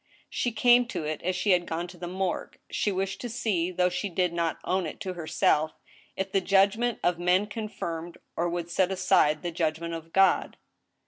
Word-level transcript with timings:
She 0.31 0.51
came 0.51 0.87
to 0.87 1.03
it 1.03 1.21
as 1.21 1.35
she 1.35 1.51
had 1.51 1.67
gone 1.67 1.85
to 1.89 1.95
the 1.99 2.07
morgue. 2.07 2.57
She 2.71 2.91
wished 2.91 3.21
to 3.21 3.29
see, 3.29 3.69
though 3.71 3.89
she 3.89 4.09
did 4.09 4.33
not 4.33 4.57
own 4.63 4.87
it 4.87 4.99
to 5.01 5.13
herself, 5.13 5.73
if 6.15 6.31
the 6.31 6.41
judg 6.41 6.75
ment 6.75 6.97
of 7.03 7.19
men 7.19 7.45
confirmed, 7.45 8.17
or 8.35 8.49
would 8.49 8.71
set 8.71 8.91
aside, 8.91 9.43
the 9.43 9.51
judgment 9.51 9.93
of 9.93 10.11
God. 10.11 10.57